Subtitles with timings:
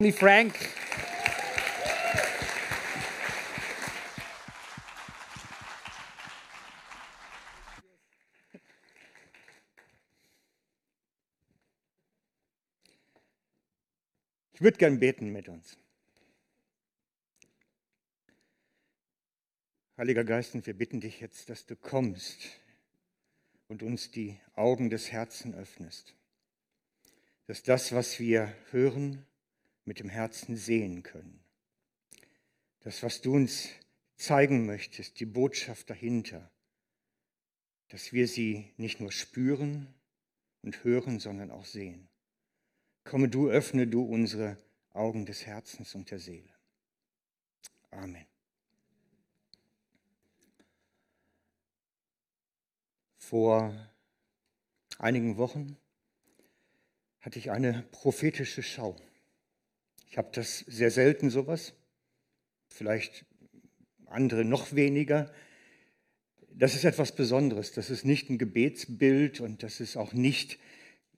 [0.00, 0.54] Frank.
[14.52, 15.76] Ich würde gern beten mit uns.
[19.96, 22.38] Heiliger Geist, und wir bitten dich jetzt, dass du kommst
[23.66, 26.14] und uns die Augen des Herzens öffnest.
[27.48, 29.26] Dass das, was wir hören,
[29.88, 31.42] mit dem Herzen sehen können.
[32.80, 33.70] Das, was du uns
[34.16, 36.50] zeigen möchtest, die Botschaft dahinter,
[37.88, 39.92] dass wir sie nicht nur spüren
[40.62, 42.08] und hören, sondern auch sehen.
[43.04, 44.58] Komme du, öffne du unsere
[44.90, 46.52] Augen des Herzens und der Seele.
[47.90, 48.26] Amen.
[53.16, 53.74] Vor
[54.98, 55.78] einigen Wochen
[57.20, 58.96] hatte ich eine prophetische Schau.
[60.08, 61.74] Ich habe das sehr selten sowas,
[62.68, 63.26] vielleicht
[64.06, 65.30] andere noch weniger.
[66.50, 67.72] Das ist etwas Besonderes.
[67.72, 70.58] Das ist nicht ein Gebetsbild und das ist auch nicht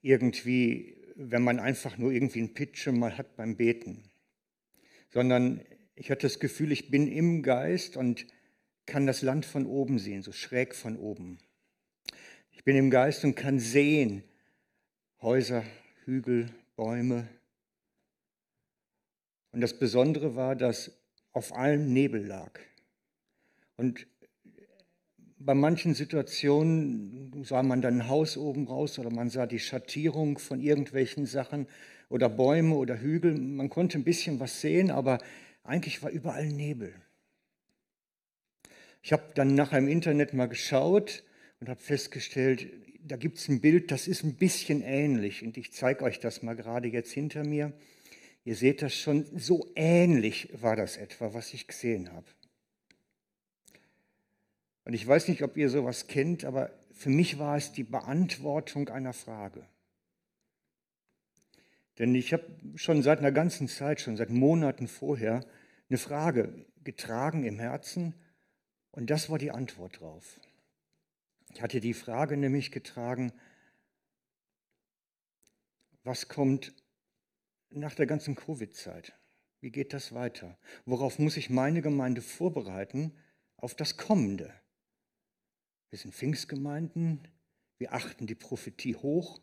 [0.03, 4.11] irgendwie, wenn man einfach nur irgendwie ein Pitch mal hat beim Beten,
[5.11, 5.65] sondern
[5.95, 8.27] ich hatte das Gefühl, ich bin im Geist und
[8.87, 11.39] kann das Land von oben sehen, so schräg von oben.
[12.51, 14.25] Ich bin im Geist und kann sehen
[15.23, 15.65] Häuser,
[16.05, 17.29] Hügel, Bäume,
[19.53, 20.93] und das Besondere war, dass
[21.33, 22.59] auf allem Nebel lag.
[23.77, 24.07] Und
[25.39, 30.39] bei manchen Situationen sah man dann ein Haus oben raus oder man sah die Schattierung
[30.39, 31.67] von irgendwelchen Sachen
[32.11, 33.35] oder Bäume oder Hügel.
[33.35, 35.19] Man konnte ein bisschen was sehen, aber
[35.65, 36.95] eigentlich war überall Nebel.
[39.03, 41.23] Ich habe dann nachher im Internet mal geschaut
[41.61, 42.69] und habe festgestellt,
[43.03, 45.43] da gibt es ein Bild, das ist ein bisschen ähnlich.
[45.43, 47.73] Und ich zeige euch das mal gerade jetzt hinter mir.
[48.51, 52.27] Ihr seht das schon, so ähnlich war das etwa, was ich gesehen habe.
[54.83, 58.89] Und ich weiß nicht, ob ihr sowas kennt, aber für mich war es die Beantwortung
[58.89, 59.65] einer Frage.
[62.01, 65.47] Denn ich habe schon seit einer ganzen Zeit, schon seit Monaten vorher,
[65.89, 68.15] eine Frage getragen im Herzen
[68.91, 70.41] und das war die Antwort drauf.
[71.55, 73.33] Ich hatte die Frage nämlich getragen,
[76.03, 76.75] was kommt
[77.71, 79.13] nach der ganzen Covid-Zeit?
[79.61, 80.59] Wie geht das weiter?
[80.87, 83.17] Worauf muss ich meine Gemeinde vorbereiten
[83.57, 84.53] auf das Kommende?
[85.91, 87.29] Wir sind Pfingstgemeinden,
[87.79, 89.41] wir achten die Prophetie hoch.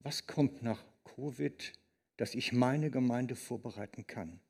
[0.00, 1.72] Was kommt nach Covid,
[2.16, 4.40] dass ich meine Gemeinde vorbereiten kann?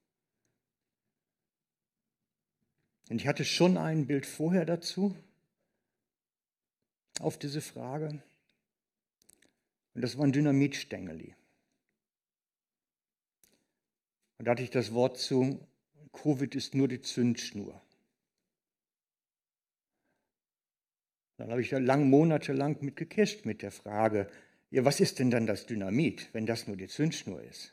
[3.11, 5.17] Und ich hatte schon ein Bild vorher dazu,
[7.21, 8.23] auf diese Frage.
[9.95, 11.35] Und das war ein Dynamitstängeli.
[14.43, 15.65] Und da hatte ich das Wort zu,
[16.11, 17.81] Covid ist nur die Zündschnur.
[21.37, 24.29] Dann habe ich da lang, monatelang mit gecasht mit der Frage,
[24.73, 27.73] ja, was ist denn dann das Dynamit, wenn das nur die Zündschnur ist?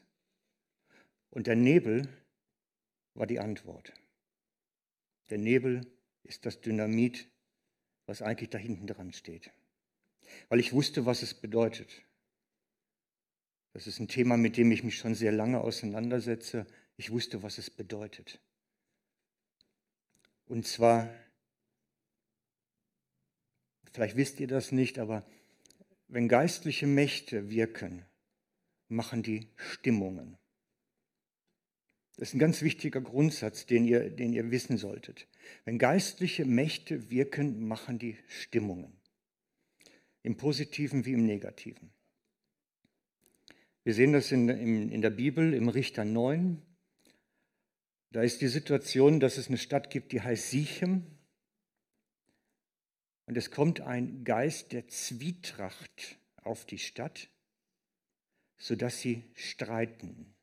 [1.31, 2.08] Und der Nebel
[3.16, 3.91] war die Antwort.
[5.31, 5.88] Der Nebel
[6.22, 7.31] ist das Dynamit,
[8.06, 9.50] was eigentlich da hinten dran steht.
[10.50, 12.03] Weil ich wusste, was es bedeutet.
[13.74, 16.66] Das ist ein Thema, mit dem ich mich schon sehr lange auseinandersetze.
[16.97, 18.41] Ich wusste, was es bedeutet.
[20.46, 21.13] Und zwar,
[23.94, 25.25] vielleicht wisst ihr das nicht, aber
[26.08, 28.03] wenn geistliche Mächte wirken,
[28.88, 30.38] machen die Stimmungen.
[32.18, 35.28] Das ist ein ganz wichtiger Grundsatz, den ihr, den ihr wissen solltet.
[35.63, 39.00] Wenn geistliche Mächte wirken, machen die Stimmungen.
[40.24, 41.94] Im positiven wie im negativen.
[43.89, 46.61] Wir sehen das in, in, in der Bibel, im Richter 9.
[48.11, 51.17] Da ist die Situation, dass es eine Stadt gibt, die heißt Sichem.
[53.25, 57.29] Und es kommt ein Geist der Zwietracht auf die Stadt,
[58.59, 60.35] sodass sie streiten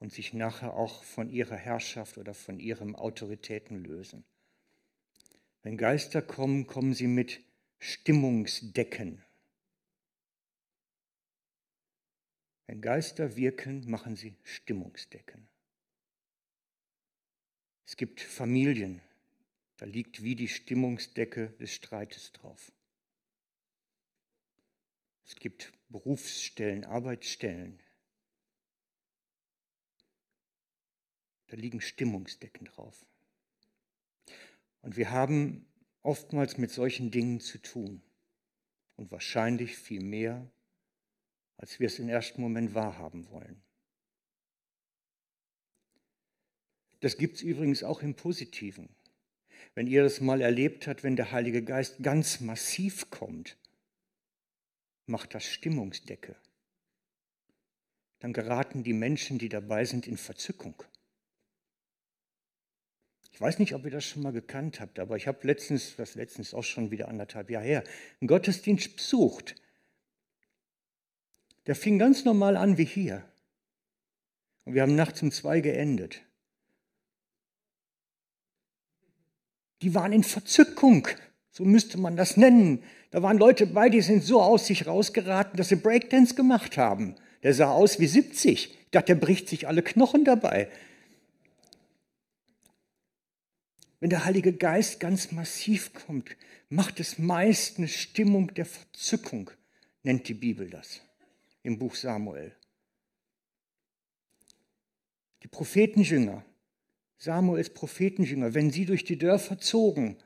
[0.00, 4.24] und sich nachher auch von ihrer Herrschaft oder von ihrem Autoritäten lösen.
[5.62, 7.44] Wenn Geister kommen, kommen sie mit
[7.78, 9.22] Stimmungsdecken.
[12.66, 15.48] Wenn Geister wirken, machen sie Stimmungsdecken.
[17.84, 19.02] Es gibt Familien,
[19.76, 22.72] da liegt wie die Stimmungsdecke des Streites drauf.
[25.26, 27.80] Es gibt Berufsstellen, Arbeitsstellen,
[31.48, 33.04] da liegen Stimmungsdecken drauf.
[34.80, 35.66] Und wir haben
[36.02, 38.02] oftmals mit solchen Dingen zu tun
[38.96, 40.50] und wahrscheinlich viel mehr
[41.62, 43.62] als wir es im ersten Moment wahrhaben wollen.
[46.98, 48.88] Das gibt es übrigens auch im Positiven.
[49.76, 53.56] Wenn ihr das mal erlebt habt, wenn der Heilige Geist ganz massiv kommt,
[55.06, 56.34] macht das Stimmungsdecke.
[58.18, 60.82] Dann geraten die Menschen, die dabei sind, in Verzückung.
[63.30, 66.16] Ich weiß nicht, ob ihr das schon mal gekannt habt, aber ich habe letztens, was
[66.16, 67.84] letztens auch schon wieder anderthalb Jahre her,
[68.20, 69.54] einen Gottesdienst besucht.
[71.66, 73.24] Der fing ganz normal an wie hier.
[74.64, 76.22] Und wir haben nachts um zwei geendet.
[79.82, 81.08] Die waren in Verzückung,
[81.50, 82.84] so müsste man das nennen.
[83.10, 87.16] Da waren Leute bei, die sind so aus sich rausgeraten, dass sie Breakdance gemacht haben.
[87.42, 88.74] Der sah aus wie 70.
[88.74, 90.70] Ich dachte, der bricht sich alle Knochen dabei.
[93.98, 96.36] Wenn der Heilige Geist ganz massiv kommt,
[96.68, 99.50] macht es meist eine Stimmung der Verzückung,
[100.02, 101.00] nennt die Bibel das
[101.62, 102.54] im Buch Samuel.
[105.42, 106.44] Die Prophetenjünger,
[107.18, 110.18] Samuels Prophetenjünger, wenn sie durch die Dörfer zogen,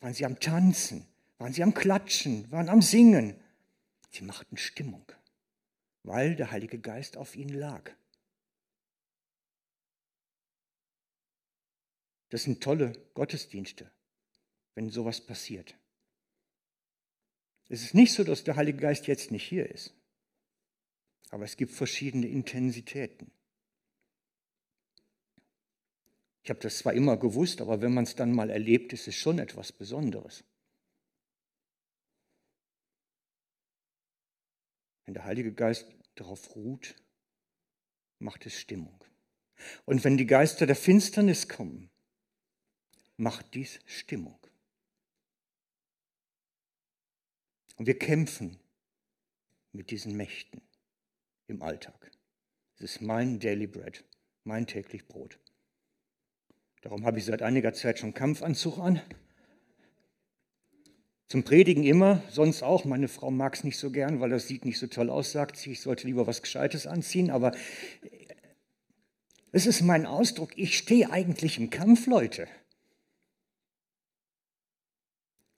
[0.00, 1.06] waren sie am Tanzen,
[1.38, 3.34] waren sie am Klatschen, waren am Singen.
[4.10, 5.04] Sie machten Stimmung,
[6.02, 7.90] weil der Heilige Geist auf ihnen lag.
[12.30, 13.90] Das sind tolle Gottesdienste,
[14.74, 15.74] wenn sowas passiert.
[17.68, 19.97] Es ist nicht so, dass der Heilige Geist jetzt nicht hier ist.
[21.30, 23.30] Aber es gibt verschiedene Intensitäten.
[26.42, 29.14] Ich habe das zwar immer gewusst, aber wenn man es dann mal erlebt, ist es
[29.14, 30.44] schon etwas Besonderes.
[35.04, 36.94] Wenn der Heilige Geist darauf ruht,
[38.18, 39.04] macht es Stimmung.
[39.84, 41.90] Und wenn die Geister der Finsternis kommen,
[43.16, 44.38] macht dies Stimmung.
[47.76, 48.58] Und wir kämpfen
[49.72, 50.67] mit diesen Mächten
[51.48, 52.10] im Alltag.
[52.76, 54.04] Es ist mein Daily Bread,
[54.44, 55.40] mein täglich Brot.
[56.82, 59.02] Darum habe ich seit einiger Zeit schon Kampfanzug an.
[61.26, 62.84] Zum Predigen immer, sonst auch.
[62.84, 65.56] Meine Frau mag es nicht so gern, weil das sieht nicht so toll aus, sagt
[65.56, 65.72] sie.
[65.72, 67.30] Ich sollte lieber was Gescheites anziehen.
[67.30, 67.52] Aber
[69.52, 72.46] es ist mein Ausdruck, ich stehe eigentlich im Kampf, Leute.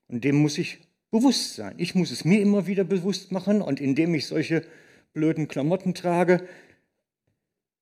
[0.09, 0.79] Und dem muss ich
[1.11, 1.75] bewusst sein.
[1.79, 4.65] Ich muss es mir immer wieder bewusst machen und indem ich solche
[5.13, 6.47] blöden Klamotten trage,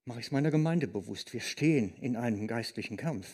[0.05, 1.33] mache ich es meiner Gemeinde bewusst.
[1.33, 3.27] Wir stehen in einem geistlichen Kampf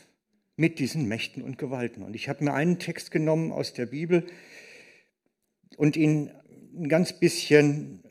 [0.57, 2.03] mit diesen Mächten und Gewalten.
[2.03, 4.25] Und ich habe mir einen Text genommen aus der Bibel
[5.77, 6.31] und ihn
[6.77, 8.03] ein ganz bisschen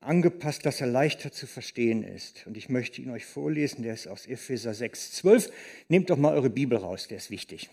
[0.00, 2.46] angepasst, dass er leichter zu verstehen ist.
[2.46, 5.52] Und ich möchte ihn euch vorlesen, der ist aus Epheser 6, 12.
[5.88, 7.70] Nehmt doch mal eure Bibel raus, der ist wichtig.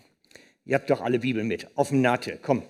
[0.64, 2.62] Ihr habt doch alle Bibel mit, auf dem Nate, komm.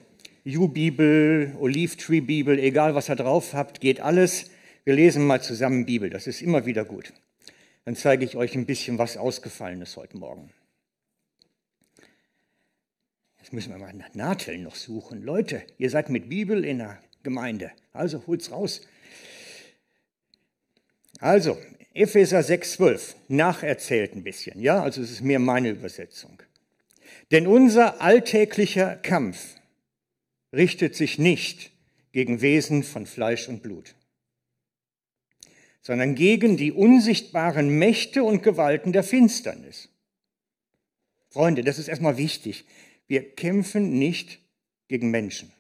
[0.47, 4.51] U-Bibel, Olive Tree Bibel, egal was ihr drauf habt, geht alles.
[4.85, 7.13] Wir lesen mal zusammen Bibel, das ist immer wieder gut.
[7.85, 10.51] Dann zeige ich euch ein bisschen, was ausgefallen ist heute Morgen.
[13.39, 15.23] Jetzt müssen wir mal nach Nateln noch suchen.
[15.23, 18.83] Leute, ihr seid mit Bibel in der Gemeinde, also holt's raus.
[21.19, 21.59] Also,
[21.93, 26.43] Epheser 6,12, nacherzählt ein bisschen, ja, also es ist mehr meine Übersetzung.
[27.31, 29.57] Denn unser alltäglicher Kampf
[30.53, 31.73] richtet sich nicht
[32.13, 33.95] gegen Wesen von Fleisch und Blut,
[35.83, 39.89] sondern gegen die unsichtbaren Mächte und Gewalten der Finsternis.
[41.31, 42.65] Freunde, das ist erstmal wichtig.
[43.07, 44.41] Wir kämpfen nicht
[44.89, 45.53] gegen Menschen,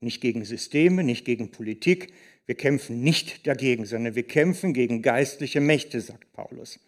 [0.00, 2.12] nicht gegen Systeme, nicht gegen Politik.
[2.46, 6.80] Wir kämpfen nicht dagegen, sondern wir kämpfen gegen geistliche Mächte, sagt Paulus.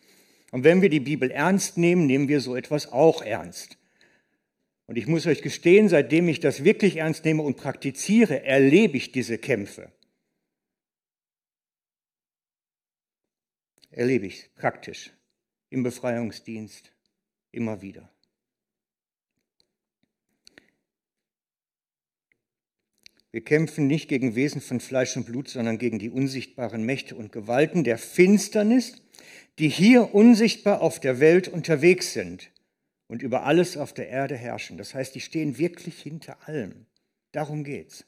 [0.50, 3.78] Und wenn wir die Bibel ernst nehmen, nehmen wir so etwas auch ernst.
[4.87, 9.12] Und ich muss euch gestehen, seitdem ich das wirklich ernst nehme und praktiziere, erlebe ich
[9.12, 9.90] diese Kämpfe.
[13.92, 15.12] Erlebe ich praktisch
[15.70, 16.92] im Befreiungsdienst
[17.52, 18.11] immer wieder.
[23.30, 27.32] Wir kämpfen nicht gegen Wesen von Fleisch und Blut, sondern gegen die unsichtbaren Mächte und
[27.32, 28.94] Gewalten der Finsternis,
[29.58, 32.50] die hier unsichtbar auf der Welt unterwegs sind
[33.06, 34.76] und über alles auf der Erde herrschen.
[34.76, 36.87] Das heißt, die stehen wirklich hinter allem.
[37.32, 38.04] Darum geht's.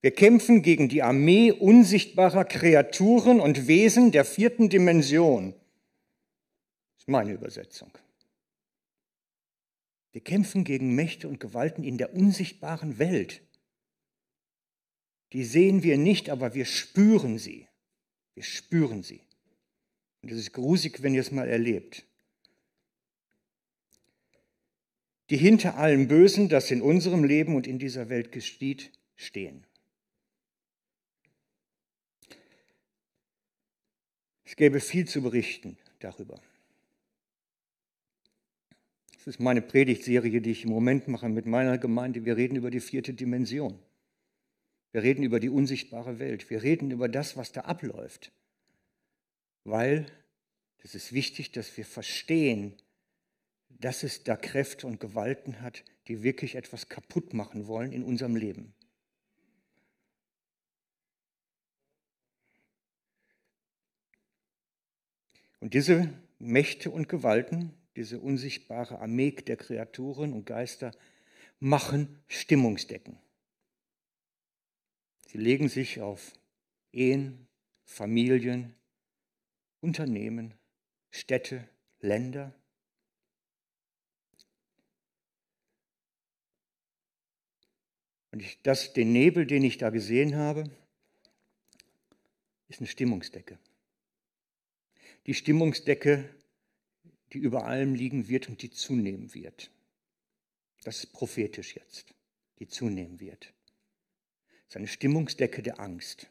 [0.00, 5.52] Wir kämpfen gegen die Armee unsichtbarer Kreaturen und Wesen der vierten Dimension.
[5.52, 7.90] Das ist meine Übersetzung.
[10.12, 13.42] Wir kämpfen gegen Mächte und Gewalten in der unsichtbaren Welt.
[15.32, 17.66] Die sehen wir nicht, aber wir spüren sie.
[18.34, 19.20] Wir spüren sie.
[20.22, 22.04] Und es ist grusig, wenn ihr es mal erlebt.
[25.30, 29.67] Die hinter allem Bösen, das in unserem Leben und in dieser Welt geschieht, stehen.
[34.48, 36.40] Es gäbe viel zu berichten darüber.
[39.12, 42.24] Das ist meine Predigtserie, die ich im Moment mache mit meiner Gemeinde.
[42.24, 43.78] Wir reden über die vierte Dimension.
[44.92, 46.48] Wir reden über die unsichtbare Welt.
[46.48, 48.32] Wir reden über das, was da abläuft.
[49.64, 50.06] Weil
[50.78, 52.72] es ist wichtig, dass wir verstehen,
[53.68, 58.34] dass es da Kräfte und Gewalten hat, die wirklich etwas kaputt machen wollen in unserem
[58.34, 58.72] Leben.
[65.60, 70.92] Und diese Mächte und Gewalten, diese unsichtbare Armee der Kreaturen und Geister,
[71.58, 73.18] machen Stimmungsdecken.
[75.26, 76.32] Sie legen sich auf
[76.92, 77.48] Ehen,
[77.84, 78.74] Familien,
[79.80, 80.54] Unternehmen,
[81.10, 81.68] Städte,
[82.00, 82.54] Länder.
[88.30, 90.70] Und ich, das, den Nebel, den ich da gesehen habe,
[92.68, 93.58] ist eine Stimmungsdecke
[95.28, 96.26] die Stimmungsdecke,
[97.34, 99.70] die über allem liegen wird und die zunehmen wird.
[100.84, 102.14] Das ist prophetisch jetzt,
[102.58, 103.52] die zunehmen wird.
[104.48, 106.28] Das ist eine Stimmungsdecke der Angst.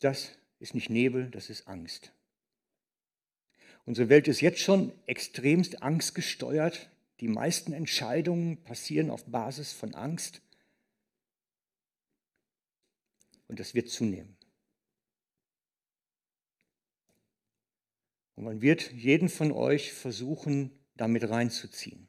[0.00, 2.10] Das ist nicht Nebel, das ist Angst.
[3.84, 6.90] Unsere Welt ist jetzt schon extremst angstgesteuert.
[7.20, 10.42] Die meisten Entscheidungen passieren auf Basis von Angst.
[13.46, 14.35] Und das wird zunehmen.
[18.36, 22.08] Und man wird jeden von euch versuchen, damit reinzuziehen.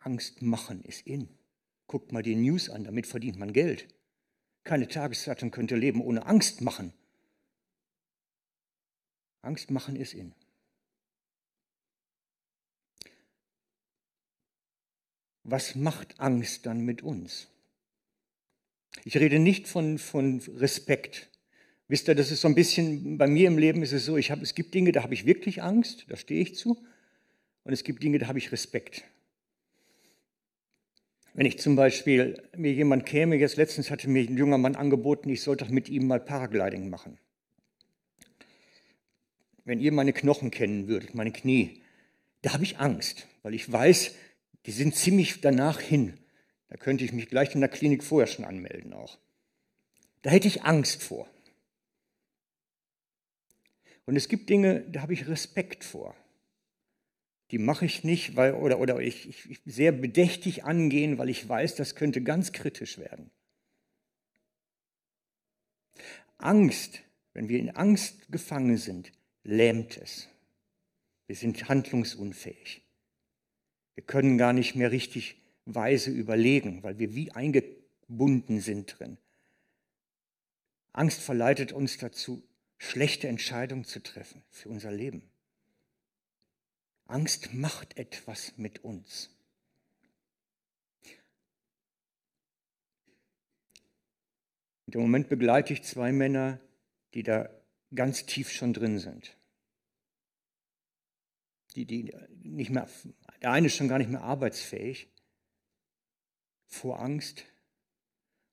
[0.00, 1.28] Angst machen ist in.
[1.86, 3.86] Guckt mal die News an, damit verdient man Geld.
[4.64, 6.92] Keine Tageszeitung könnte leben ohne Angst machen.
[9.42, 10.34] Angst machen ist in.
[15.44, 17.51] Was macht Angst dann mit uns?
[19.04, 21.30] Ich rede nicht von, von Respekt.
[21.88, 24.30] Wisst ihr, das ist so ein bisschen, bei mir im Leben ist es so, ich
[24.30, 26.82] hab, es gibt Dinge, da habe ich wirklich Angst, da stehe ich zu.
[27.64, 29.04] Und es gibt Dinge, da habe ich Respekt.
[31.34, 35.30] Wenn ich zum Beispiel, mir jemand käme, jetzt letztens hatte mir ein junger Mann angeboten,
[35.30, 37.18] ich sollte mit ihm mal Paragliding machen.
[39.64, 41.82] Wenn ihr meine Knochen kennen würdet, meine Knie,
[42.42, 44.14] da habe ich Angst, weil ich weiß,
[44.66, 46.14] die sind ziemlich danach hin.
[46.72, 49.18] Da könnte ich mich gleich in der Klinik vorher schon anmelden auch.
[50.22, 51.28] Da hätte ich Angst vor.
[54.06, 56.16] Und es gibt Dinge, da habe ich Respekt vor.
[57.50, 61.74] Die mache ich nicht, weil, oder, oder ich, ich sehr bedächtig angehen, weil ich weiß,
[61.74, 63.30] das könnte ganz kritisch werden.
[66.38, 67.02] Angst,
[67.34, 69.12] wenn wir in Angst gefangen sind,
[69.44, 70.26] lähmt es.
[71.26, 72.82] Wir sind handlungsunfähig.
[73.94, 79.18] Wir können gar nicht mehr richtig Weise überlegen, weil wir wie eingebunden sind drin.
[80.92, 82.42] Angst verleitet uns dazu,
[82.78, 85.22] schlechte Entscheidungen zu treffen für unser Leben.
[87.06, 89.30] Angst macht etwas mit uns.
[94.86, 96.60] Und Im Moment begleite ich zwei Männer,
[97.14, 97.48] die da
[97.94, 99.36] ganz tief schon drin sind.
[101.74, 102.88] Die, die nicht mehr,
[103.40, 105.08] der eine ist schon gar nicht mehr arbeitsfähig
[106.74, 107.44] vor Angst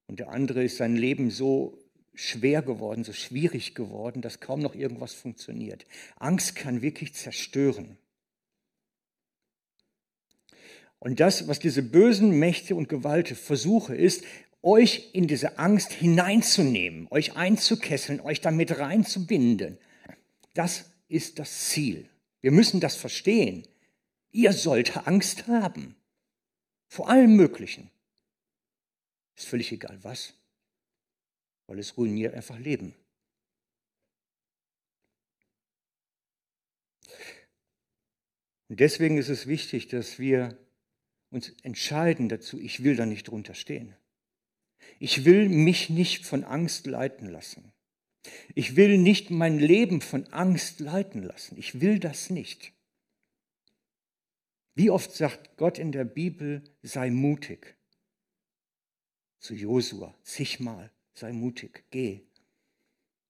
[0.08, 1.78] und der andere ist sein Leben so
[2.14, 5.86] schwer geworden, so schwierig geworden, dass kaum noch irgendwas funktioniert.
[6.18, 7.98] Angst kann wirklich zerstören.
[11.00, 14.26] Und das, was diese bösen Mächte und Gewalt versuche, ist,
[14.62, 19.78] euch in diese Angst hineinzunehmen, euch einzukesseln, euch damit reinzubinden.
[20.54, 22.10] Das ist das Ziel.
[22.42, 23.66] Wir müssen das verstehen.
[24.32, 25.96] Ihr sollt Angst haben.
[26.88, 27.90] Vor allem Möglichen.
[29.40, 30.34] Ist völlig egal was,
[31.66, 32.94] weil es ruiniert einfach Leben.
[38.68, 40.60] Und deswegen ist es wichtig, dass wir
[41.30, 43.96] uns entscheiden dazu, ich will da nicht drunter stehen.
[45.00, 47.72] Ich will mich nicht von Angst leiten lassen.
[48.56, 51.58] Ich will nicht mein Leben von Angst leiten lassen.
[51.58, 52.74] Ich will das nicht.
[54.76, 57.79] Wie oft sagt Gott in der Bibel, sei mutig
[59.40, 62.22] zu Josua, zigmal, sei mutig, geh.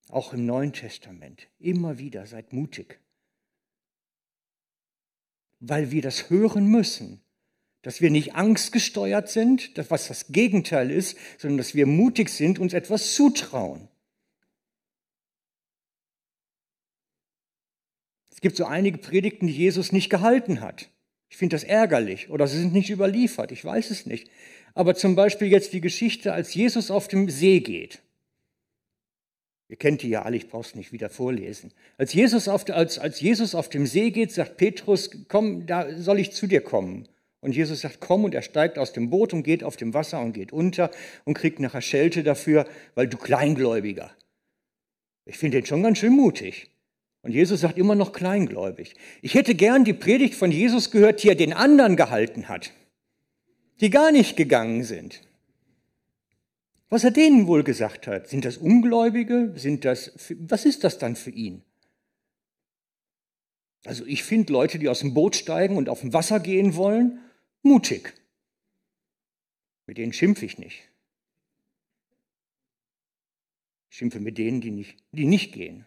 [0.10, 3.00] Auch im Neuen Testament, immer wieder, seid mutig.
[5.60, 7.22] Weil wir das hören müssen,
[7.82, 12.60] dass wir nicht angstgesteuert sind, das, was das Gegenteil ist, sondern dass wir mutig sind,
[12.60, 13.88] uns etwas zutrauen.
[18.32, 20.90] Es gibt so einige Predigten, die Jesus nicht gehalten hat.
[21.30, 24.30] Ich finde das ärgerlich oder sie sind nicht überliefert, ich weiß es nicht.
[24.74, 28.02] Aber zum Beispiel jetzt die Geschichte, als Jesus auf dem See geht.
[29.68, 31.72] Ihr kennt die ja alle, ich brauche es nicht wieder vorlesen.
[31.98, 36.20] Als Jesus, auf, als, als Jesus auf dem See geht, sagt Petrus, komm, da soll
[36.20, 37.08] ich zu dir kommen.
[37.42, 40.20] Und Jesus sagt, komm, und er steigt aus dem Boot und geht auf dem Wasser
[40.22, 40.92] und geht unter
[41.24, 44.12] und kriegt nachher Schelte dafür, weil du Kleingläubiger.
[45.26, 46.72] Ich finde den schon ganz schön mutig.
[47.22, 48.96] Und Jesus sagt immer noch kleingläubig.
[49.22, 52.72] Ich hätte gern die Predigt von Jesus gehört, die er den anderen gehalten hat,
[53.80, 55.22] die gar nicht gegangen sind.
[56.90, 58.28] Was er denen wohl gesagt hat.
[58.28, 59.54] Sind das Ungläubige?
[59.56, 61.64] Sind das, was ist das dann für ihn?
[63.86, 67.20] Also ich finde Leute, die aus dem Boot steigen und auf dem Wasser gehen wollen,
[67.62, 68.14] mutig.
[69.86, 70.90] Mit denen schimpfe ich nicht.
[73.90, 75.86] Ich schimpfe mit denen, die nicht, die nicht gehen.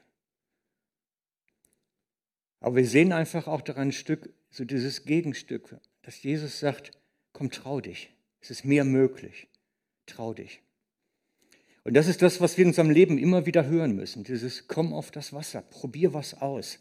[2.61, 6.93] Aber wir sehen einfach auch daran ein Stück, so dieses Gegenstück, dass Jesus sagt,
[7.33, 8.11] komm, trau dich.
[8.41, 9.49] Es ist mehr möglich.
[10.07, 10.61] Trau dich.
[11.85, 14.25] Und das ist das, was wir in unserem Leben immer wieder hören müssen.
[14.25, 16.79] Dieses Komm auf das Wasser, probier was aus.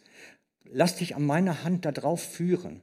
[0.64, 2.82] Lass dich an meiner Hand darauf führen.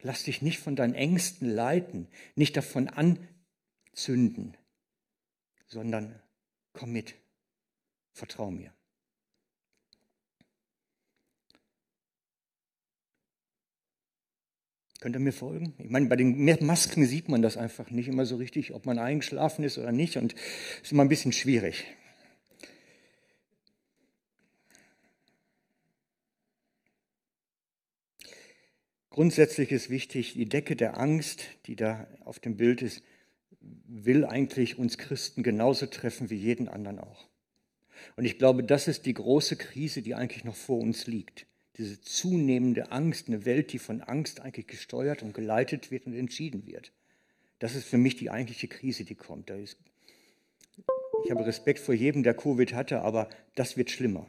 [0.00, 4.56] Lass dich nicht von deinen Ängsten leiten, nicht davon anzünden,
[5.66, 6.20] sondern
[6.72, 7.14] komm mit,
[8.12, 8.72] vertrau mir.
[15.00, 15.74] Könnt ihr mir folgen?
[15.78, 18.98] Ich meine, bei den Masken sieht man das einfach nicht immer so richtig, ob man
[18.98, 20.16] eingeschlafen ist oder nicht.
[20.16, 21.84] Und es ist immer ein bisschen schwierig.
[29.10, 33.02] Grundsätzlich ist wichtig, die Decke der Angst, die da auf dem Bild ist,
[33.60, 37.28] will eigentlich uns Christen genauso treffen wie jeden anderen auch.
[38.16, 41.46] Und ich glaube, das ist die große Krise, die eigentlich noch vor uns liegt
[41.78, 46.66] diese zunehmende Angst, eine Welt, die von Angst eigentlich gesteuert und geleitet wird und entschieden
[46.66, 46.92] wird.
[47.60, 49.50] Das ist für mich die eigentliche Krise, die kommt.
[49.50, 49.76] Ich
[51.30, 54.28] habe Respekt vor jedem, der Covid hatte, aber das wird schlimmer,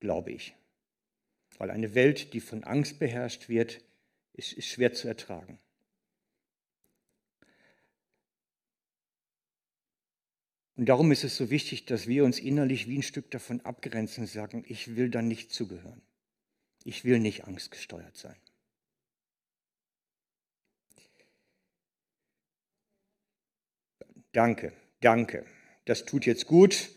[0.00, 0.54] glaube ich.
[1.58, 3.80] Weil eine Welt, die von Angst beherrscht wird,
[4.34, 5.58] ist, ist schwer zu ertragen.
[10.76, 14.22] Und darum ist es so wichtig, dass wir uns innerlich wie ein Stück davon abgrenzen
[14.22, 16.00] und sagen, ich will da nicht zugehören.
[16.88, 18.34] Ich will nicht angstgesteuert sein.
[24.32, 24.72] Danke,
[25.02, 25.44] danke.
[25.84, 26.88] Das tut jetzt gut.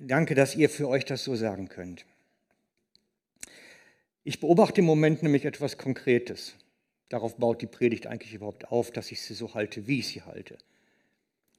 [0.00, 2.06] Danke, dass ihr für euch das so sagen könnt.
[4.24, 6.54] Ich beobachte im Moment nämlich etwas Konkretes.
[7.10, 10.22] Darauf baut die Predigt eigentlich überhaupt auf, dass ich sie so halte, wie ich sie
[10.22, 10.56] halte.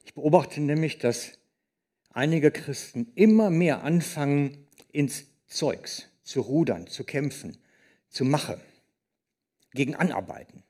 [0.04, 1.38] Ich beobachte nämlich, dass
[2.10, 7.58] einige Christen immer mehr anfangen, ins Zeugs, zu rudern, zu kämpfen,
[8.08, 8.60] zu machen,
[9.72, 10.62] gegen Anarbeiten.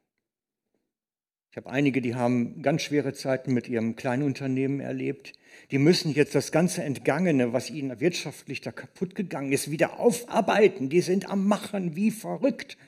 [1.53, 5.35] Ich habe einige, die haben ganz schwere Zeiten mit ihrem Kleinunternehmen erlebt.
[5.71, 10.89] Die müssen jetzt das ganze Entgangene, was ihnen wirtschaftlich da kaputt gegangen ist, wieder aufarbeiten.
[10.89, 12.79] Die sind am Machen wie verrückt.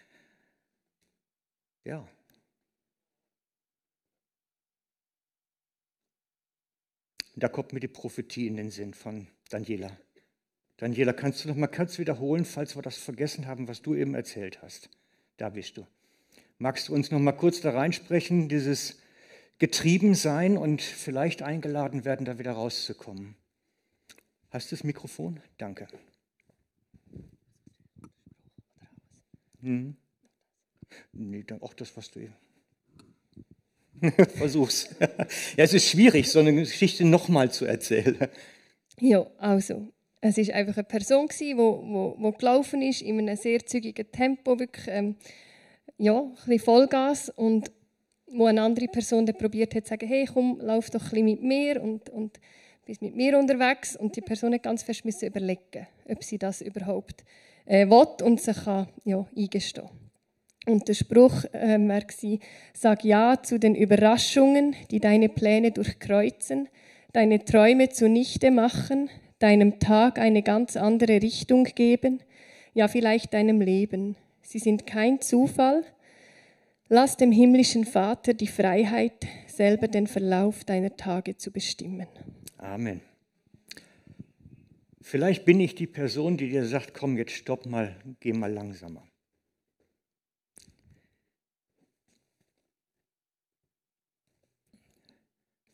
[1.85, 2.09] Ja.
[7.37, 9.94] Da kommt mir die Prophetie in den Sinn von Daniela.
[10.77, 14.15] Daniela, kannst du noch mal kurz wiederholen, falls wir das vergessen haben, was du eben
[14.15, 14.91] erzählt hast?
[15.37, 15.87] Da bist du.
[16.59, 19.01] Magst du uns noch mal kurz da reinsprechen, dieses
[19.59, 23.37] getrieben sein und vielleicht eingeladen werden, da wieder rauszukommen?
[24.51, 25.41] Hast du das Mikrofon?
[25.59, 25.87] Danke.
[29.61, 29.97] Hm.
[31.13, 32.35] Nee, dann auch das, was du eben.
[34.37, 34.95] Versuch's.
[35.01, 38.29] ja, es ist schwierig, so eine Geschichte nochmal zu erzählen.
[39.01, 39.93] Ja, also,
[40.27, 44.11] es war einfach eine Person, die wo, wo, wo gelaufen ist, in einem sehr zügigen
[44.11, 45.17] Tempo, wirklich, ähm,
[45.99, 47.29] ja, ein bisschen Vollgas.
[47.31, 47.71] Und
[48.29, 51.25] wo eine andere Person dann probiert hat, zu sagen, hey, komm, lauf doch ein bisschen
[51.25, 52.41] mit mir und, und
[52.87, 53.97] bist mit mir unterwegs.
[53.97, 57.25] Und die Person hat ganz fest müssen überlegen, ob sie das überhaupt
[57.67, 59.91] äh, will und sich kann, ja, eingestehen
[60.67, 62.39] und der Spruch äh, war,
[62.73, 66.69] sag Ja zu den Überraschungen, die deine Pläne durchkreuzen,
[67.13, 72.20] deine Träume zunichte machen, deinem Tag eine ganz andere Richtung geben,
[72.73, 74.16] ja vielleicht deinem Leben.
[74.42, 75.85] Sie sind kein Zufall.
[76.88, 82.07] Lass dem himmlischen Vater die Freiheit, selber den Verlauf deiner Tage zu bestimmen.
[82.59, 83.01] Amen.
[85.01, 89.03] Vielleicht bin ich die Person, die dir sagt, komm, jetzt stopp mal, geh mal langsamer.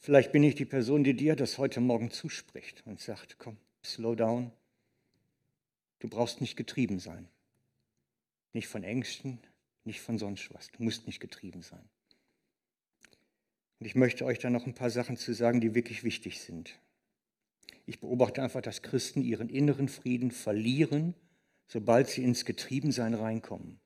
[0.02, 4.16] Vielleicht bin ich die Person, die dir das heute Morgen zuspricht und sagt, komm, slow
[4.16, 4.50] down.
[5.98, 7.28] Du brauchst nicht getrieben sein.
[8.54, 9.38] Nicht von Ängsten,
[9.84, 10.68] nicht von sonst was.
[10.72, 11.86] Du musst nicht getrieben sein.
[13.78, 16.78] Und ich möchte euch da noch ein paar Sachen zu sagen, die wirklich wichtig sind.
[17.84, 21.14] Ich beobachte einfach, dass Christen ihren inneren Frieden verlieren,
[21.66, 23.78] sobald sie ins Getriebensein reinkommen.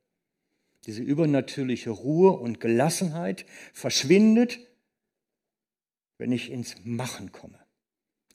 [0.87, 4.61] Diese übernatürliche Ruhe und Gelassenheit verschwindet,
[6.18, 7.59] wenn ich ins Machen komme,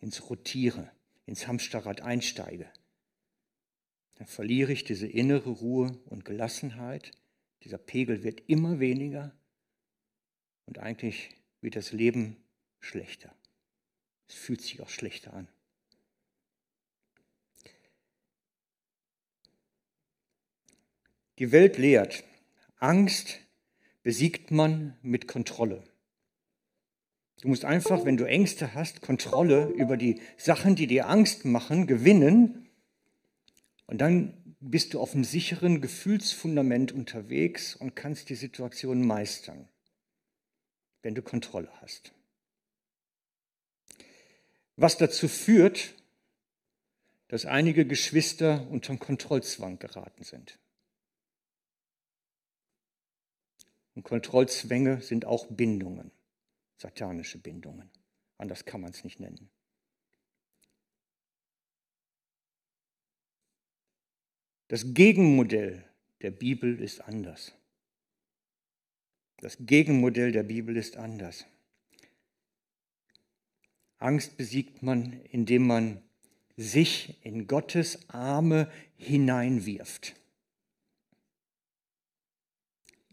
[0.02, 0.90] ins Rotieren,
[1.26, 2.72] ins Hamsterrad einsteige.
[4.18, 7.12] Dann verliere ich diese innere Ruhe und Gelassenheit.
[7.64, 9.34] Dieser Pegel wird immer weniger
[10.66, 11.30] und eigentlich
[11.62, 12.38] wird das Leben
[12.80, 13.34] schlechter.
[14.28, 15.48] Es fühlt sich auch schlechter an.
[21.40, 22.26] Die Welt lehrt,
[22.78, 23.40] Angst
[24.04, 25.89] besiegt man mit Kontrolle.
[27.42, 31.88] Du musst einfach, wenn du Ängste hast, Kontrolle über die Sachen, die dir Angst machen,
[31.88, 32.70] gewinnen.
[33.86, 39.70] Und dann bist du auf einem sicheren Gefühlsfundament unterwegs und kannst die Situation meistern,
[41.02, 42.14] wenn du Kontrolle hast.
[44.76, 45.94] Was dazu führt,
[47.30, 50.60] dass einige Geschwister unter Kontrollzwang geraten sind.
[53.96, 56.12] Und Kontrollzwänge sind auch Bindungen,
[56.80, 57.90] satanische Bindungen.
[58.38, 59.50] Anders kann man es nicht nennen.
[64.70, 65.84] Das Gegenmodell
[66.22, 67.54] der Bibel ist anders.
[69.38, 71.46] Das Gegenmodell der Bibel ist anders.
[73.98, 76.02] Angst besiegt man, indem man
[76.56, 80.16] sich in Gottes Arme hineinwirft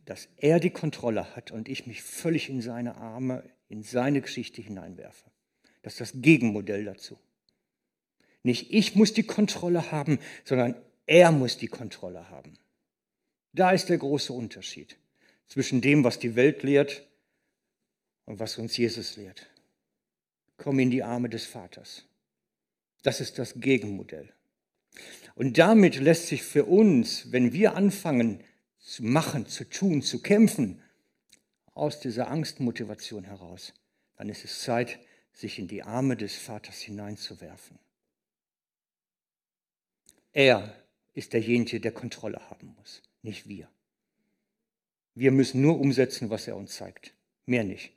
[0.06, 4.62] dass er die Kontrolle hat und ich mich völlig in seine Arme, in seine Geschichte
[4.62, 5.30] hineinwerfe.
[5.82, 7.18] Das ist das Gegenmodell dazu.
[8.42, 10.76] Nicht ich muss die Kontrolle haben, sondern
[11.06, 12.58] er muss die Kontrolle haben.
[13.52, 14.96] Da ist der große Unterschied
[15.48, 17.06] zwischen dem, was die Welt lehrt
[18.24, 19.46] und was uns Jesus lehrt.
[20.56, 22.04] Komm in die Arme des Vaters.
[23.02, 24.32] Das ist das Gegenmodell.
[25.34, 28.42] Und damit lässt sich für uns, wenn wir anfangen,
[28.78, 30.82] zu machen, zu tun, zu kämpfen,
[31.76, 33.74] aus dieser Angstmotivation heraus,
[34.16, 34.98] dann ist es Zeit,
[35.32, 37.78] sich in die Arme des Vaters hineinzuwerfen.
[40.32, 40.74] Er
[41.14, 43.68] ist derjenige, der Kontrolle haben muss, nicht wir.
[45.14, 47.92] Wir müssen nur umsetzen, was er uns zeigt, mehr nicht.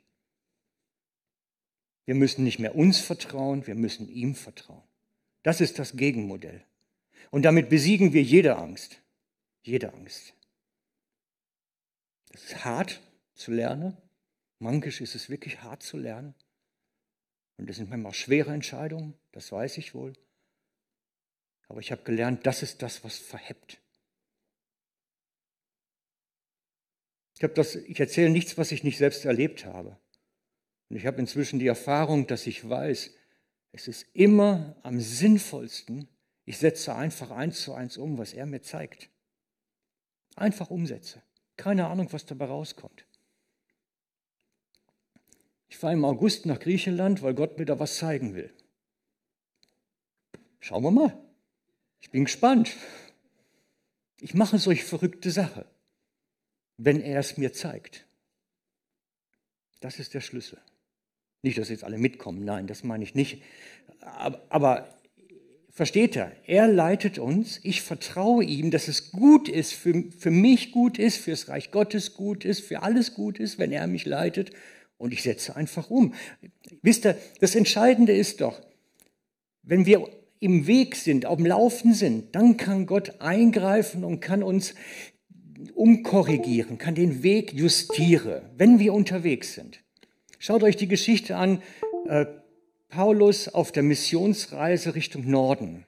[2.04, 4.82] Wir müssen nicht mehr uns vertrauen, wir müssen ihm vertrauen.
[5.42, 6.64] Das ist das Gegenmodell.
[7.30, 9.00] Und damit besiegen wir jede Angst.
[9.62, 10.34] Jede Angst.
[12.32, 13.00] Es ist hart
[13.40, 13.96] zu lernen.
[14.58, 16.34] Mankisch ist es wirklich hart zu lernen.
[17.56, 20.12] Und das sind manchmal schwere Entscheidungen, das weiß ich wohl.
[21.68, 23.80] Aber ich habe gelernt, das ist das, was verhebt.
[27.34, 29.98] Ich, das, ich erzähle nichts, was ich nicht selbst erlebt habe.
[30.88, 33.14] Und ich habe inzwischen die Erfahrung, dass ich weiß,
[33.72, 36.08] es ist immer am sinnvollsten,
[36.44, 39.08] ich setze einfach eins zu eins um, was er mir zeigt.
[40.34, 41.22] Einfach umsetze.
[41.56, 43.06] Keine Ahnung, was dabei rauskommt.
[45.70, 48.52] Ich fahre im August nach Griechenland, weil Gott mir da was zeigen will.
[50.58, 51.16] Schauen wir mal.
[52.00, 52.76] Ich bin gespannt.
[54.20, 55.64] Ich mache solch verrückte Sache,
[56.76, 58.04] wenn er es mir zeigt.
[59.78, 60.58] Das ist der Schlüssel.
[61.42, 63.42] Nicht, dass jetzt alle mitkommen, nein, das meine ich nicht.
[64.00, 65.00] Aber, aber
[65.72, 66.32] Versteht er?
[66.46, 67.60] Er leitet uns.
[67.62, 72.12] Ich vertraue ihm, dass es gut ist, für, für mich gut ist, fürs Reich Gottes
[72.14, 74.50] gut ist, für alles gut ist, wenn er mich leitet.
[75.00, 76.12] Und ich setze einfach um.
[76.82, 78.60] Wisst ihr, das Entscheidende ist doch,
[79.62, 80.06] wenn wir
[80.40, 84.74] im Weg sind, auf dem Laufen sind, dann kann Gott eingreifen und kann uns
[85.74, 89.82] umkorrigieren, kann den Weg justieren, wenn wir unterwegs sind.
[90.38, 91.62] Schaut euch die Geschichte an.
[92.06, 92.26] Äh,
[92.90, 95.86] Paulus auf der Missionsreise Richtung Norden.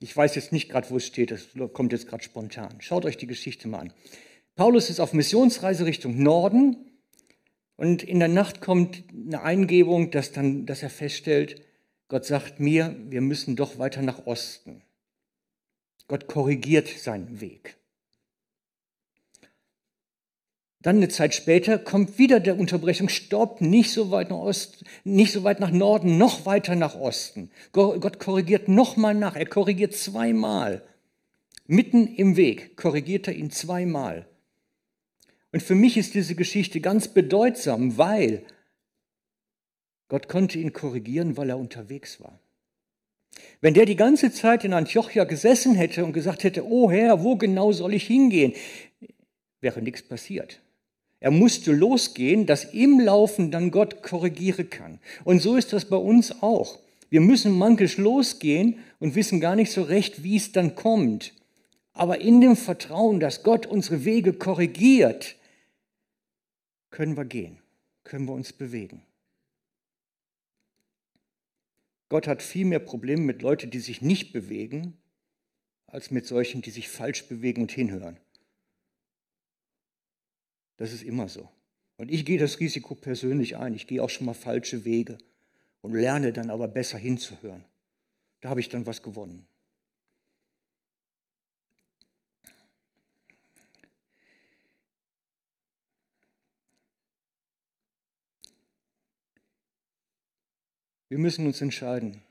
[0.00, 2.80] Ich weiß jetzt nicht gerade, wo es steht, das kommt jetzt gerade spontan.
[2.80, 3.92] Schaut euch die Geschichte mal an.
[4.54, 6.87] Paulus ist auf Missionsreise Richtung Norden
[7.78, 11.62] und in der Nacht kommt eine Eingebung, dass, dann, dass er feststellt,
[12.08, 14.82] Gott sagt mir, wir müssen doch weiter nach Osten.
[16.08, 17.76] Gott korrigiert seinen Weg.
[20.80, 25.32] Dann eine Zeit später kommt wieder der Unterbrechung, stopp, nicht so weit nach Osten, nicht
[25.32, 27.48] so weit nach Norden, noch weiter nach Osten.
[27.70, 30.82] Gott korrigiert nochmal nach, er korrigiert zweimal.
[31.68, 34.26] Mitten im Weg korrigiert er ihn zweimal.
[35.52, 38.44] Und für mich ist diese Geschichte ganz bedeutsam, weil
[40.08, 42.38] Gott konnte ihn korrigieren, weil er unterwegs war.
[43.60, 47.36] Wenn der die ganze Zeit in Antiochia gesessen hätte und gesagt hätte, oh Herr, wo
[47.36, 48.52] genau soll ich hingehen,
[49.60, 50.60] wäre nichts passiert.
[51.20, 55.00] Er musste losgehen, dass im Laufen dann Gott korrigieren kann.
[55.24, 56.78] Und so ist das bei uns auch.
[57.10, 61.32] Wir müssen manchmal losgehen und wissen gar nicht so recht, wie es dann kommt.
[61.92, 65.34] Aber in dem Vertrauen, dass Gott unsere Wege korrigiert,
[66.90, 67.58] können wir gehen,
[68.04, 69.02] können wir uns bewegen.
[72.08, 74.96] Gott hat viel mehr Probleme mit Leuten, die sich nicht bewegen,
[75.86, 78.18] als mit solchen, die sich falsch bewegen und hinhören.
[80.76, 81.48] Das ist immer so.
[81.96, 83.74] Und ich gehe das Risiko persönlich ein.
[83.74, 85.18] Ich gehe auch schon mal falsche Wege
[85.80, 87.64] und lerne dann aber besser hinzuhören.
[88.40, 89.46] Da habe ich dann was gewonnen.
[101.08, 102.22] Wir müssen uns entscheiden,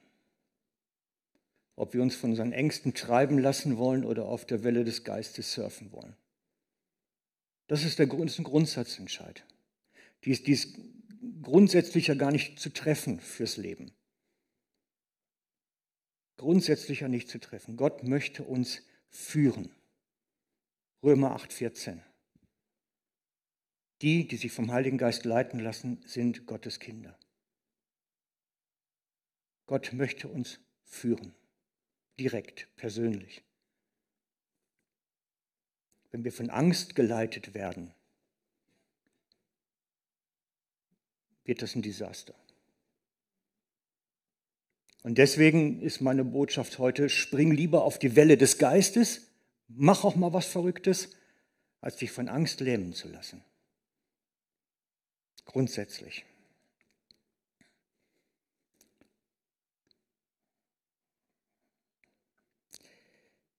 [1.75, 5.53] ob wir uns von unseren Ängsten treiben lassen wollen oder auf der Welle des Geistes
[5.53, 6.15] surfen wollen.
[7.67, 9.43] Das ist, der, das ist ein Grundsatzentscheid.
[10.23, 10.77] Die ist, die ist
[11.41, 13.91] grundsätzlicher gar nicht zu treffen fürs Leben.
[16.37, 17.77] Grundsätzlicher nicht zu treffen.
[17.77, 19.71] Gott möchte uns führen.
[21.03, 22.01] Römer 8, 14.
[24.01, 27.17] Die, die sich vom Heiligen Geist leiten lassen, sind Gottes Kinder.
[29.67, 31.35] Gott möchte uns führen,
[32.19, 33.43] direkt, persönlich.
[36.11, 37.93] Wenn wir von Angst geleitet werden,
[41.43, 42.33] wird das ein Desaster.
[45.03, 49.27] Und deswegen ist meine Botschaft heute, spring lieber auf die Welle des Geistes,
[49.67, 51.15] mach auch mal was Verrücktes,
[51.81, 53.43] als dich von Angst lähmen zu lassen.
[55.45, 56.25] Grundsätzlich.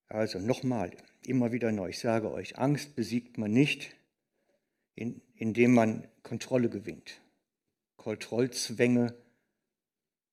[0.08, 3.94] Also nochmal, immer wieder neu, ich sage euch, Angst besiegt man nicht,
[4.94, 7.20] indem man Kontrolle gewinnt.
[7.96, 9.14] Kontrollzwänge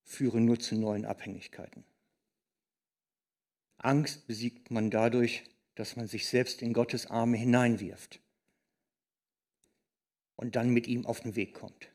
[0.04, 1.84] führen nur zu neuen Abhängigkeiten.
[3.78, 5.44] Angst besiegt man dadurch,
[5.76, 8.22] dass man sich selbst in Gottes Arme hineinwirft
[10.38, 11.90] und dann mit ihm auf den Weg kommt.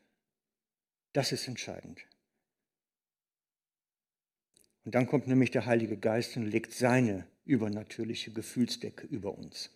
[1.13, 2.05] Das ist entscheidend.
[4.85, 9.71] Und dann kommt nämlich der Heilige Geist und legt seine übernatürliche Gefühlsdecke über uns.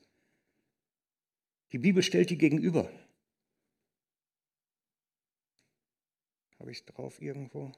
[1.72, 2.90] Die Bibel stellt die gegenüber.
[6.60, 7.72] Habe ich es drauf irgendwo?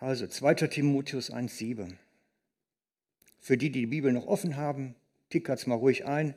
[0.00, 0.54] Also 2.
[0.66, 1.96] Timotheus 1,7.
[3.38, 4.94] Für die, die die Bibel noch offen haben,
[5.30, 6.34] tickert es mal ruhig ein.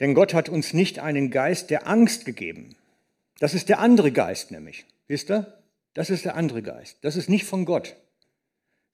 [0.00, 2.76] Denn Gott hat uns nicht einen Geist der Angst gegeben.
[3.38, 4.86] Das ist der andere Geist nämlich.
[5.08, 5.62] Wisst ihr?
[5.94, 6.98] Das ist der andere Geist.
[7.02, 7.96] Das ist nicht von Gott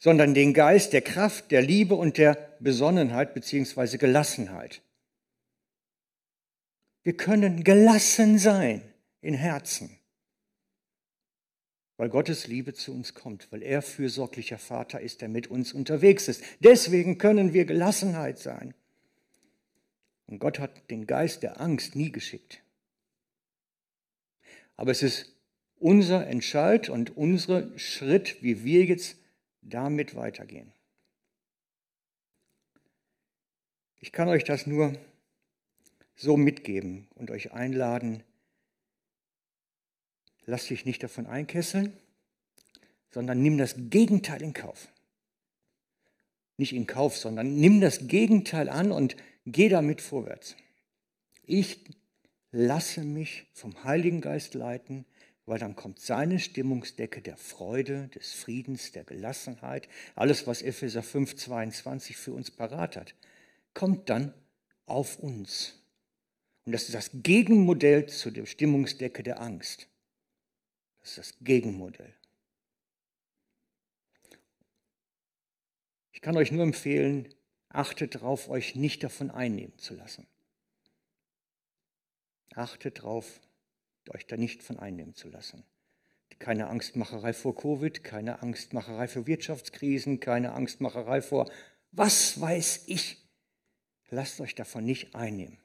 [0.02, 3.98] sondern den Geist der Kraft, der Liebe und der Besonnenheit bzw.
[3.98, 4.82] Gelassenheit.
[7.04, 8.82] Wir können gelassen sein
[9.20, 9.96] in Herzen,
[11.98, 16.26] weil Gottes Liebe zu uns kommt, weil er fürsorglicher Vater ist, der mit uns unterwegs
[16.26, 16.42] ist.
[16.58, 18.74] Deswegen können wir Gelassenheit sein.
[20.26, 22.60] Und Gott hat den Geist der Angst nie geschickt.
[24.76, 25.36] Aber es ist
[25.78, 29.21] unser Entscheid und unser Schritt, wie wir jetzt
[29.62, 30.72] damit weitergehen.
[33.98, 34.98] Ich kann euch das nur
[36.16, 38.22] so mitgeben und euch einladen,
[40.44, 41.96] lasst dich nicht davon einkesseln,
[43.10, 44.88] sondern nimm das Gegenteil in Kauf.
[46.56, 50.56] Nicht in Kauf, sondern nimm das Gegenteil an und geh damit vorwärts.
[51.44, 51.84] Ich
[52.50, 55.06] lasse mich vom Heiligen Geist leiten
[55.46, 61.36] weil dann kommt seine Stimmungsdecke der Freude, des Friedens, der Gelassenheit, alles, was Epheser 5,
[61.36, 63.14] 22 für uns parat hat,
[63.74, 64.34] kommt dann
[64.86, 65.82] auf uns.
[66.64, 69.88] Und das ist das Gegenmodell zu der Stimmungsdecke der Angst.
[71.00, 72.14] Das ist das Gegenmodell.
[76.12, 77.34] Ich kann euch nur empfehlen,
[77.68, 80.28] achtet darauf, euch nicht davon einnehmen zu lassen.
[82.54, 83.40] Achtet darauf,
[84.10, 85.64] euch da nicht von einnehmen zu lassen.
[86.38, 91.50] Keine Angstmacherei vor Covid, keine Angstmacherei für Wirtschaftskrisen, keine Angstmacherei vor
[91.92, 93.18] was weiß ich.
[94.08, 95.58] Lasst euch davon nicht einnehmen.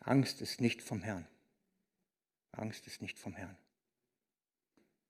[0.00, 1.26] Angst ist nicht vom Herrn.
[2.52, 3.56] Angst ist nicht vom Herrn.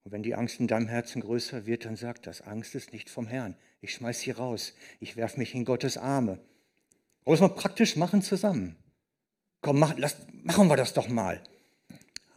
[0.03, 2.41] Und wenn die Angst in deinem Herzen größer wird, dann sag das.
[2.41, 3.57] Angst ist nicht vom Herrn.
[3.81, 4.75] Ich schmeiß sie raus.
[5.01, 6.41] Ich werf mich in Gottes Arme.
[7.25, 8.77] Muss man praktisch machen zusammen.
[9.61, 11.43] Komm, mach, lass, machen wir das doch mal.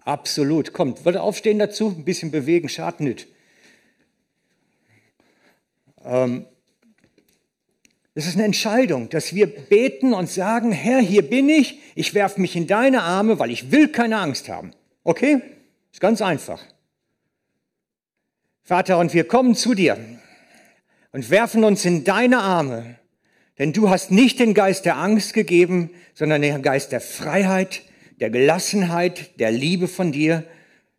[0.03, 0.73] Absolut.
[0.73, 3.27] Kommt, würde aufstehen dazu, ein bisschen bewegen, schadet nicht.
[6.03, 6.45] Ähm,
[8.13, 12.41] Es ist eine Entscheidung, dass wir beten und sagen, Herr, hier bin ich, ich werfe
[12.41, 14.71] mich in deine Arme, weil ich will keine Angst haben.
[15.05, 15.41] Okay?
[15.93, 16.61] Ist ganz einfach.
[18.63, 19.97] Vater, und wir kommen zu dir
[21.13, 22.99] und werfen uns in deine Arme,
[23.59, 27.81] denn du hast nicht den Geist der Angst gegeben, sondern den Geist der Freiheit,
[28.19, 30.43] der Gelassenheit, der Liebe von dir.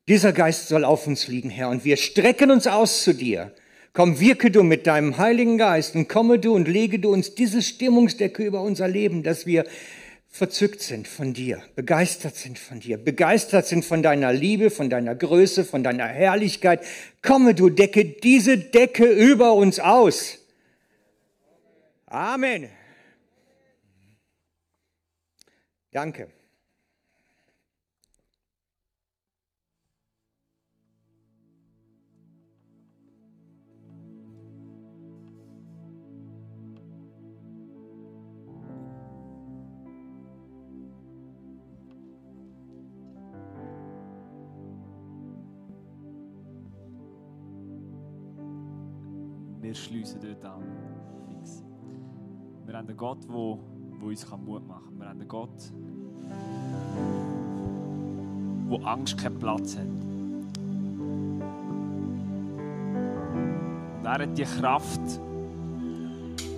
[0.09, 3.53] Dieser Geist soll auf uns liegen, Herr, und wir strecken uns aus zu dir.
[3.93, 7.61] Komm, wirke du mit deinem Heiligen Geist und komme du und lege du uns diese
[7.63, 9.65] Stimmungsdecke über unser Leben, dass wir
[10.29, 15.15] verzückt sind von dir, begeistert sind von dir, begeistert sind von deiner Liebe, von deiner
[15.15, 16.81] Größe, von deiner Herrlichkeit.
[17.21, 20.39] Komme, du decke diese Decke über uns aus.
[22.13, 22.69] Amen.
[25.91, 26.29] Danke.
[49.73, 51.22] wir schliessen dort an.
[52.73, 53.59] Wir haben einen Gott, der,
[54.01, 54.99] der uns Mut machen kann.
[54.99, 55.51] Wir haben einen Gott,
[58.67, 59.85] wo Angst keinen Platz hat.
[63.99, 65.01] Und er hat die Kraft,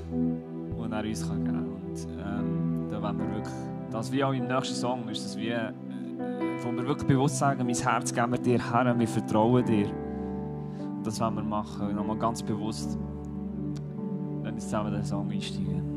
[0.09, 1.66] die er uns geben kann.
[1.66, 3.55] Und ähm, da wollen wir wirklich,
[3.90, 5.72] das wie auch im nächsten Song, ist das wie, äh,
[6.62, 9.90] wo wir wirklich bewusst sagen, mein Herz geben wir dir her, wir vertrauen dir
[11.03, 11.92] das wollen wir machen.
[11.96, 12.96] Nochmal ganz bewusst,
[14.42, 15.93] wenn wir zusammen den Song einsteigen.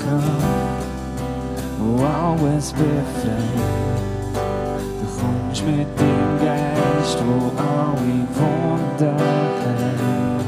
[0.00, 0.86] Kraft,
[1.78, 3.64] wo alles befreit.
[5.00, 9.16] Du kommst mit dem Geist, wo alle Wunder
[9.60, 10.44] heilt.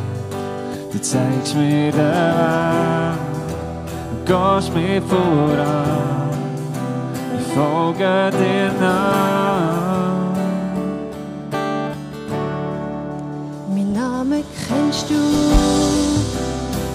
[0.93, 3.19] Du zeigst mir den Weg,
[4.25, 6.31] gehst mir voran.
[7.39, 9.27] Ich folge dir nach.
[13.75, 15.76] Mein Name kennst du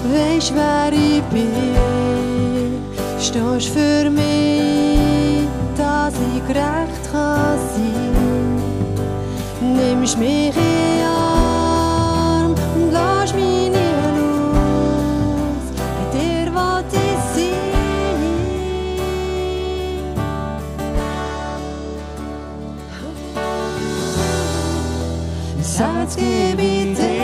[0.03, 2.81] weisst, wer ich bin.
[3.19, 8.15] Stehst für mich, dass ich gerecht kann sein.
[9.61, 15.65] Nimmst mich in Arm und lass mich nie los.
[15.77, 17.71] Bei dir will ich sein.
[26.01, 27.20] Herz gebe ich dir.